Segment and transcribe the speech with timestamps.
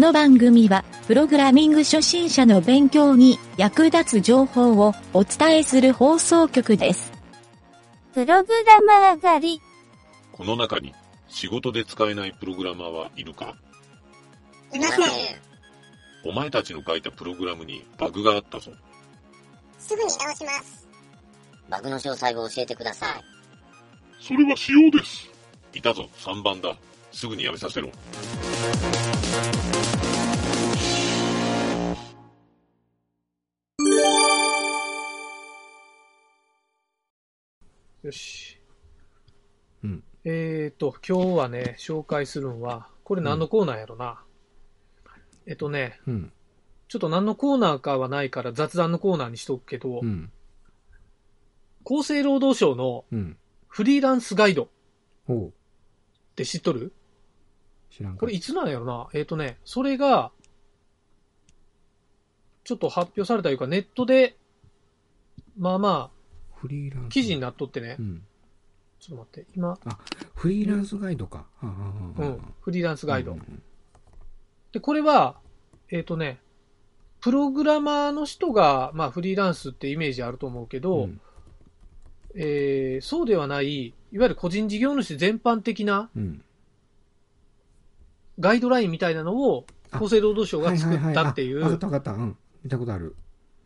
[0.00, 7.12] この番組は、プログラミング初心者の勉強に役立つ情報をお伝えする放送局です。
[8.14, 9.62] プログラマー狩り。
[10.32, 10.94] この中に
[11.28, 13.54] 仕事で使えないプログラマーはいるか？
[14.72, 15.06] いません。
[16.24, 18.72] お前たちの書いたプログラムにバグがあったぞ。
[19.78, 20.88] すぐに直します。
[21.68, 23.08] バグの詳細を教えてください。
[24.18, 25.28] それは仕様です。
[25.74, 26.74] いたぞ、3番だ。
[27.12, 27.90] すぐにやめさせろ。
[38.02, 38.58] よし。
[39.84, 40.02] うん。
[40.24, 44.22] えーと、今日はね、紹介するんは、これ何のコーナーやろな。
[45.46, 46.32] えっとね、うん。
[46.88, 50.30] ちょっと何のコーナーかはないから雑談のコーナーにしとくけど、うん。
[51.84, 53.36] 厚生労働省のうん。
[53.68, 54.68] フリーランスガイドっ
[55.26, 55.52] ほう。
[56.34, 56.92] て知っとる？
[57.90, 60.32] 知らんかこれいつなんやろなえっ、とね、それが、
[62.64, 64.36] ちょっと発表されたいうか、ネットで、
[65.56, 66.10] まあま
[66.60, 67.06] フリーランス。
[67.06, 68.22] あ、記事になっとってねう、ん。
[69.00, 69.78] ちょっと待って、今、
[70.34, 71.38] フリーランスガイドか。
[71.38, 73.32] はあはあはあうん、フリーランスガイド。
[73.32, 73.62] うん
[74.72, 75.36] で、これは、
[75.90, 76.38] えっ、とね、
[77.20, 81.20] プログラマーの人が、まあ、フリーランスってイメージあると思うけど、うん
[82.36, 86.44] えーそうではない、いわゆる個人事業主全般的なうん。
[88.38, 91.78] ガイドラインみたいなのを、あ厚生労働省が作ったっていう。
[91.78, 92.12] たわかった。
[92.12, 92.36] うん。
[92.62, 93.16] 見たことある。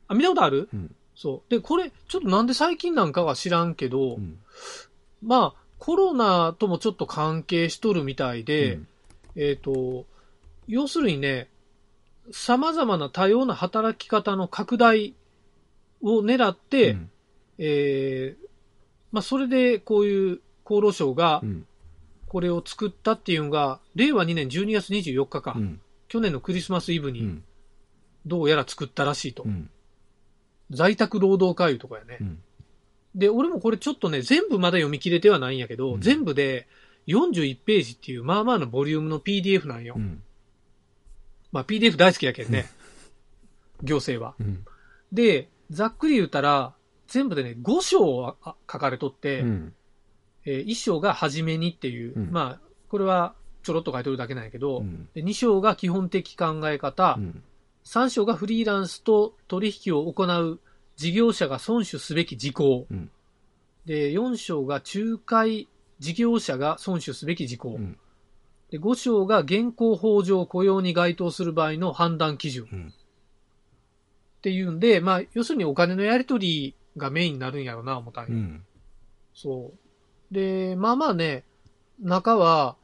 [0.09, 0.71] あ、見たことある？
[0.73, 0.95] うん。
[1.15, 1.51] そう。
[1.51, 4.39] で、これ、ちょっとなんで最近なんかは知らんけど、うん。
[5.23, 8.89] まあ、コロナともちょっと関係しとるみたいで、うん
[9.37, 10.07] えっ、と、
[10.69, 11.49] 要するにね、
[12.31, 15.15] 様々な多様な働き方の拡大
[16.03, 17.11] を狙って、うん
[17.59, 18.47] えー
[19.13, 21.67] まあ、それでこういう厚労省がうん。
[22.35, 25.81] これを作ったっていうのが、令和2年12月24日か、うん。
[26.09, 27.45] 去年のクリスマスイブにうん。
[28.27, 29.45] どうやら作ったらしいと。
[29.45, 29.71] うん。
[30.71, 32.19] 在宅労働会議とかやね。
[32.21, 32.39] うん。
[33.15, 36.67] で、俺もこれちょっとね、全部まだ読み切れてはないんやけど、うん全部で
[37.07, 39.95] 41ページっていう、まあまあのボリュームの PDF なんよ。
[39.97, 40.23] うん。
[41.53, 42.67] まあ PDF 大好きやけんね。
[43.83, 44.35] 行政は。
[44.41, 44.65] うん。
[45.13, 46.75] で、ざっくり言うたら、
[47.07, 49.75] 全部でね、5章書かれとって、うん。
[50.47, 55.09] え1章が初めにっていう、うんまあ、これはちょろっと書いてるだけなんやけど、うん。
[55.15, 57.43] で2章が基本的考え方、うん。
[57.85, 60.61] 3章がフリーランスと取引を行う
[60.97, 63.11] 事業者が遵守すべき事項、うん。
[63.85, 65.69] で4章が仲介
[65.99, 67.99] 事業者が遵守すべき事項、うん。
[68.71, 72.95] で5章が現行法上雇用に該当する場合の判断基準、うん。
[74.39, 78.65] っていうんで、まあ、要するにお金のやり取りがメインになるんやろな、思ったんようん。
[79.35, 79.73] そ
[80.31, 80.35] う。
[80.35, 81.45] で、まあまあね、
[82.01, 82.77] 中は、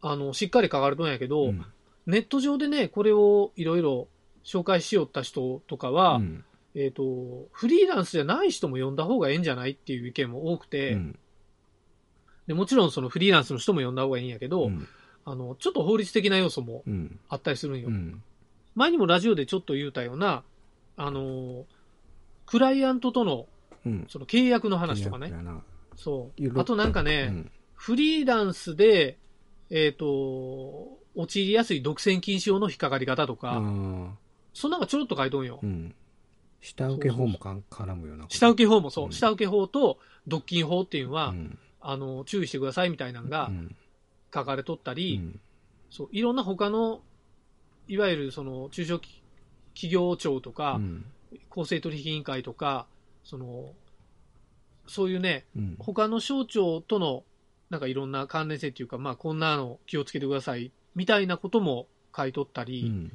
[0.00, 1.64] あの、しっかり書かれとんやけど、うん
[2.08, 4.08] ネット上でね、これをいろいろ
[4.42, 6.44] 紹介しよった人とかは、うん。
[6.74, 11.18] えっ、と、フリーランスじゃない人も読んだ方がええんじゃないっていう意見も多くて、うん。
[12.46, 14.88] でもちろんそのフリーランスの人も読んだ方がいいんやけど、うん。
[15.26, 17.20] あの、ちょっと法律的な要素もうん。
[17.28, 17.88] あったりするんよ。
[17.88, 18.22] うん。
[18.74, 20.44] 前にもラジオでちょっと言うたような、
[20.96, 21.66] あの、
[22.46, 23.46] クライアントとの
[23.84, 24.06] うん。
[24.08, 25.32] その契約の話とかね。
[25.96, 26.60] そう。
[26.60, 27.50] あとなんかね、うん。
[27.74, 29.18] フリーランスで、
[29.70, 34.10] えっ、と、陥りやすい独占禁止法の引っかかり方とあか、ー
[34.54, 35.58] そんなんがちょろっと書いとんよ。
[35.62, 35.66] う。
[35.66, 35.94] ん。
[36.60, 39.12] 下請け法も絡むよな下請け法もそう、うん。
[39.12, 41.58] 下請け法と独禁法っていうのは、うん。
[41.80, 43.76] あの、注意してくださいみたいなのがうん。
[44.32, 45.40] 書かれとったうり、ん。
[45.90, 47.00] そう、いろんな他の、
[47.88, 49.22] いわゆるその中小企
[49.74, 51.04] 企業庁とか、うん。
[51.50, 52.86] 公正取引委員会とか、
[53.24, 53.72] その、
[54.86, 55.76] そういうね、うん。
[55.78, 57.24] 他の省庁との、
[57.70, 63.12] なんかいろんな関連性っていうか、まあこんなの気をつけてください、みたいなことも書いとったり、うん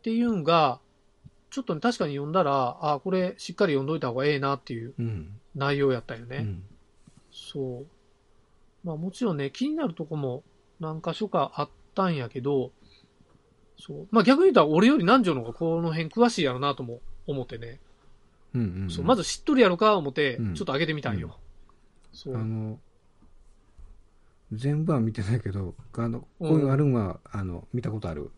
[0.00, 0.80] っていうんが、
[1.48, 6.38] ちょっとね、確かに読んだら、あこれしっかり読んどいた方がええなっていううん内容やったよね。
[6.38, 6.62] うん
[7.32, 7.86] そう。
[8.86, 10.42] まあもちろんね、気になるとこも
[10.78, 12.70] 何箇所かあったんやけど、
[13.78, 14.08] そう。
[14.10, 17.80] まあ逆に言うたら俺より南條の方がこの辺詳しいやろなとも思ってね。
[18.54, 21.38] うんうんそうまず知っとるやろか思って、うんちょっと上げてみたんよ。
[22.12, 22.36] そう。
[22.36, 22.78] あの
[24.56, 28.30] 全部は見てないけどあのこういうあるんはあの見たことある。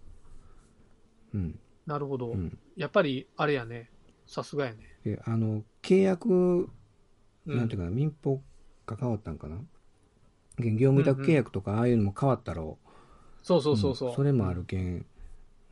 [1.34, 1.58] うん。
[1.86, 2.32] なるほど。
[2.32, 2.58] うん。
[2.76, 3.90] やっぱり、あれやね。
[4.26, 4.78] さすがやね。
[5.04, 7.56] であの契約うん。
[7.56, 8.42] なんていうかな民法
[8.86, 9.56] が変わったんかな。
[10.58, 12.78] 現業務委託契約とかああいうのも変わったろ。
[13.42, 14.12] そうそうそうそう。
[14.12, 14.14] ん。
[14.14, 15.06] それもあるけん。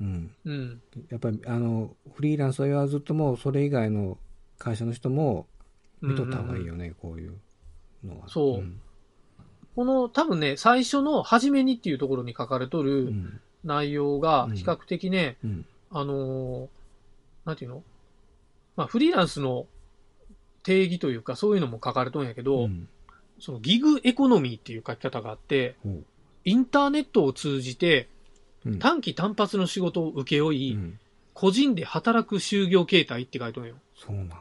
[0.01, 0.31] うん。
[0.45, 0.83] うん。
[1.09, 4.19] やっぱりあのフリーランスは言わずともそれ以外の
[4.59, 5.49] 会社の人も
[6.01, 7.35] 見とった方がいいよね、こういう
[8.05, 8.29] のは。
[8.29, 8.81] そうん
[9.75, 13.41] この多分ね、最初の初めにっていうところに書かれとる、うん。
[13.65, 15.67] 内容が比較的ね、うん。
[15.91, 16.69] あのー
[17.47, 17.83] なんていうの？
[18.77, 19.67] まあ、フリーランスの
[20.63, 22.89] 定義というか、そういうのも書かれとんやけど、うん。
[23.41, 25.77] そのギグエコノミーっていう書き方があって、
[26.45, 28.09] インターネットを通じて
[28.67, 28.79] うん。
[28.79, 30.99] 短期単発の仕事を請け負い、うん。
[31.33, 33.77] 個人で働く就業形態って書いてるんよ。
[33.97, 34.39] そうなんか。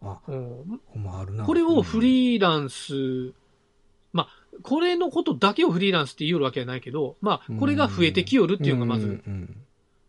[0.00, 0.80] あ、うん。
[1.08, 1.44] あるな。
[1.44, 3.32] これをフリーランス、
[4.12, 4.28] まあ、
[4.62, 9.22] これのことだけをフリーランスって言うわけはないけど、まあ、これが増えてきよるっていうのがまず、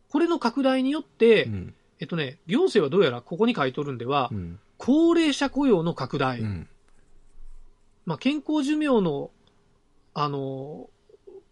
[0.09, 1.73] これの拡大によって、うん。
[1.99, 4.59] えっとね、行政はどうやらここに書いとるんではう、ん。
[4.77, 6.67] 高齢者雇用の拡大、うん。
[8.05, 9.31] まあ、健康寿命の、
[10.13, 10.89] あの、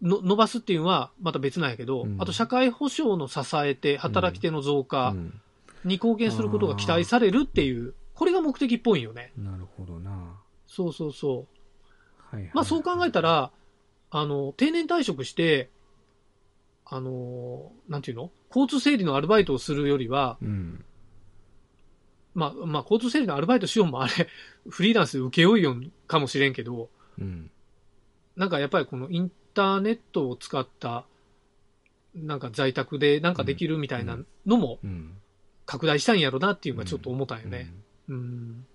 [0.02, 2.16] の伸ばすっていうのはまた別なんやけど、うん。
[2.18, 5.40] あと社会保障の支えて働き手の増う加ん。
[5.84, 9.32] に貢献することが期待されるっていう、これが目的っぽいよね。
[9.36, 10.40] なるほどな。
[10.66, 11.53] そうそうそう。
[12.34, 12.50] はいはい。
[12.54, 13.50] まあそう考えたら、
[14.10, 15.70] あの、定年退職して、
[16.84, 18.30] あの、なんていうの？
[18.48, 20.84] 交通整理のアルバイトをするよりは、うん。
[22.34, 24.28] まあ、まあ、交通整理のアルバイトしようもあれ、
[24.68, 27.50] フリーランスで請け負いよんかもしれんけど、うん。
[28.36, 31.06] なんかやっぱりこのインターネットを使った、
[32.14, 35.16] なんか在宅でなんかできるみたいなのもうん。
[35.66, 37.72] 拡大したんやろなっていうのがちょっと思ったんよね。
[38.08, 38.66] うん。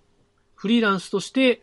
[0.56, 1.62] フリーランスとして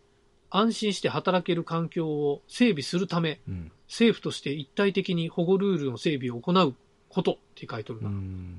[0.50, 3.72] 安心して働ける環境を整備するため、うん。
[3.88, 6.74] 政府として一体的に保護ルールの整備を行う
[7.08, 8.08] ことって書いてるうな。
[8.10, 8.56] ん。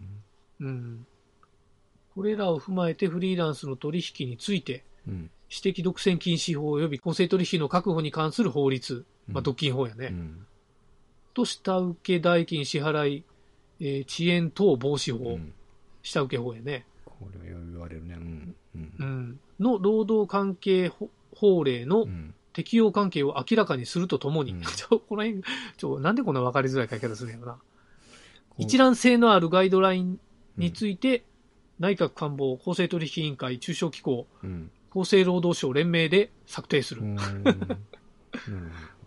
[0.62, 1.07] うん。
[2.16, 5.30] これらを踏まえてフリーランスの取引について、うん。
[5.50, 10.45] 私的独占禁止法及び公正取引の確保に関する法律、まあ、独禁法やね、うん。
[11.33, 13.24] と下請け代金支払い、
[13.80, 15.54] えー遅延等防止法、うん
[16.01, 18.18] 下請け法やね、これ言われるね。
[18.75, 19.04] う。
[19.04, 20.92] ん、の労働関係
[21.38, 22.34] 法法令のうん。
[22.54, 25.44] 適用関係を明らかにするとともに、うん ちょ、この辺、
[25.78, 27.60] ちょ、なんでこんな分かりづらい書き方するんやろな。
[28.57, 30.19] 一覧性のあるガイドライン
[30.57, 31.24] について、
[31.78, 34.72] 内閣官房公正取引委員会中小機構うん。
[34.89, 37.04] 厚生労働省連名で策定する。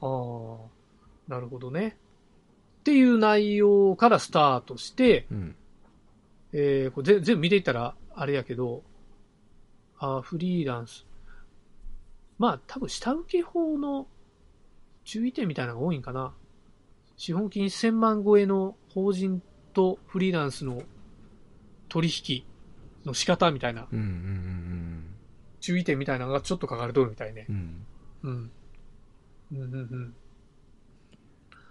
[0.01, 0.57] ああ、
[1.27, 1.97] なるほどね。
[2.81, 5.37] っていう内容からスタートして、ど。
[5.37, 5.57] うん。
[6.53, 8.85] えーこれ全全部見ていったらあれやけど、
[9.99, 11.05] あーフリーランス。
[12.41, 14.07] まあ多分下請け法の
[15.05, 16.35] 注意点みたいなのが多いんかな。
[17.19, 19.43] 資本金1000万超えの法人
[19.75, 20.83] とフリーランスの
[21.91, 22.45] 取引
[23.05, 23.99] の仕方みたいな、うん。
[23.99, 24.05] うん。
[24.05, 25.17] うん。
[25.61, 27.45] 注意点みたいなのがちょっと書かれとるみたいね。
[27.51, 27.87] うん。
[28.23, 28.53] うん。
[29.53, 30.15] うんうんうん。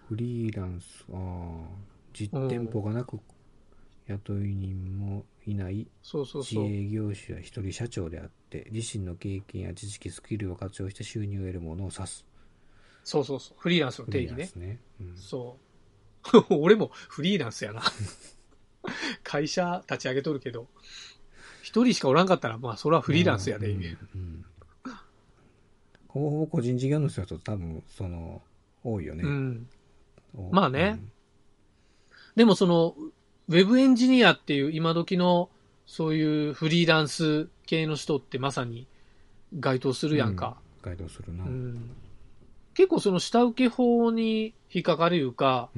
[0.07, 1.17] フリーランス、ああ、
[2.13, 3.19] 実店舗がなく、
[4.05, 6.63] 雇い人もいないそうそうそう。
[6.63, 12.25] 自営業種や一人社長であって、自身の経験や知識、スキルを活用して収入を得るものを指す。
[13.03, 13.57] そうそうそう。
[13.59, 14.51] フリーランスのフ定義ね。
[14.55, 14.79] ね。
[15.01, 15.57] うんそ
[16.33, 16.45] う。
[16.55, 17.81] 俺もフリーランスやな。
[19.23, 20.67] 会社立ち上げとるけど、
[21.61, 23.69] 一人しかおらんかったら、まあ、それはフリーランスやで。
[23.71, 24.45] うんうん
[26.09, 28.41] ほぼほぼ個人事業主だと多分、その、
[28.83, 29.23] 多いよね。
[29.23, 29.69] うん。
[30.35, 30.99] おまあね
[32.35, 32.95] でもその、
[33.49, 35.49] ウェブエンジニアっていう今時の、
[35.87, 38.85] そういうフリーランス系の人ってまさに
[39.59, 40.55] 該当すうんるやんか。
[40.83, 41.45] ガイドするな。
[41.45, 41.73] ううん。
[41.73, 41.89] ん。
[42.75, 45.69] 結構その下請け法に引っかかるいうか、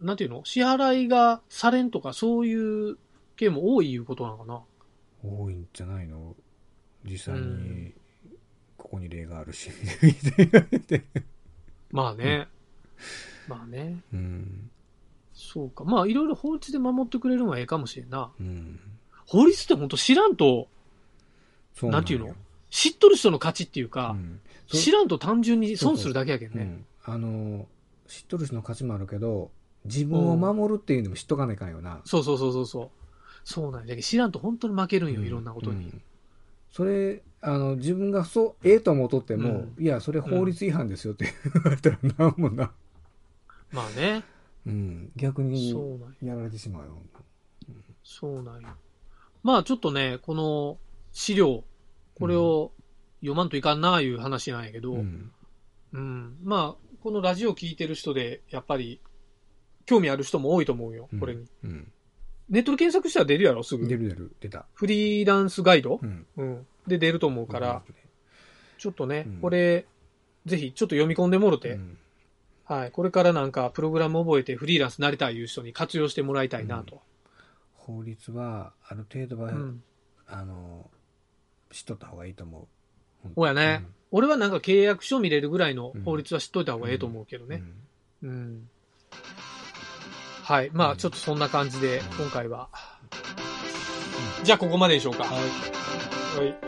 [0.00, 0.42] なんていうの？
[0.46, 2.96] 支払いがされんとかそういう
[3.36, 4.62] 系も多いいうことなのかな？
[5.22, 6.34] 多いんじゃないの？
[7.04, 7.92] 実際うに、
[8.78, 9.70] ここに例があるし。
[11.90, 12.48] まあね。
[13.46, 14.00] まあね。
[14.14, 14.70] うん。
[15.40, 15.84] そうか。
[15.84, 18.30] まあいろいろ法律で守ってくれるのはええかもしれんな。
[18.40, 18.80] うん。
[19.24, 20.66] 法律って本当知らんと、
[21.80, 22.34] なんていうよの？
[22.70, 24.40] 知っとる人の勝ちっていうか、うん
[24.70, 26.84] 知らんと単純に損するだけやけんね。
[27.06, 27.66] うん、あの
[28.06, 29.50] 知っとる人の価値もあるけど
[29.86, 32.90] 自分を守るっていうのも知っとかないかんよな、そうそうそうそうそう。
[33.44, 33.86] そうなんや。
[33.86, 35.84] だけど知らんと本当に負けるんよ、うんいろんなことに。
[35.84, 36.02] うん
[36.70, 42.70] それあの自分がそうええと思うとっても、うんいやそれ法律違反ですよって言われたらなんもな、
[43.72, 44.22] まあね。
[44.66, 45.76] うん、逆にや。
[46.22, 47.02] やられてしまうよ。
[48.02, 48.74] そうなんや。
[49.42, 50.78] まあちょっとね、この
[51.12, 51.64] 資料、
[52.18, 52.72] これを
[53.20, 55.30] 読まんといかんなあいう話なんやけど、うん。
[55.92, 56.36] うん。
[56.42, 59.00] まあ、このラジオ聞いてる人で、やっぱり、
[59.86, 61.46] 興味ある人も多いと思うよ、これに。
[61.64, 61.92] うん、
[62.50, 63.86] ネットで検索したら出るやろ、すぐ。
[63.88, 64.36] 出る出る。
[64.40, 65.98] 出た、フリーランスガイド？
[66.02, 67.82] う、ん、うん、で出ると思うから、
[68.76, 69.40] ちょっとね、うん。
[69.40, 69.86] これ、
[70.44, 71.98] ぜひちょっと読み込んでもろて、うん
[72.68, 77.00] はい、これからなんかプログラム覚えてフリーランスになりたいいう人に活用してもらいたいなと。
[77.74, 79.82] 法律はある程度は、うん。
[80.26, 80.90] あの
[81.70, 82.68] 知っとった方がいいと思
[83.24, 87.62] うそうやね、俺はなんか契約書見れるぐらいのうん法律は知っといた方がええと思うけどうんね。
[88.22, 88.68] うん。
[90.42, 90.70] はい。
[90.72, 92.68] まあ、ちょっとそんな感じで、今回は。
[94.44, 95.24] じゃあ、ここまででしょうか。
[95.24, 96.44] はい。
[96.46, 96.67] はい。